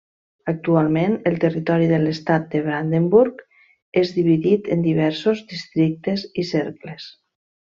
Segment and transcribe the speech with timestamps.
[0.51, 3.45] Actualment, el territori de l'Estat de Brandenburg
[4.03, 7.11] és dividit en diversos districtes i cercles.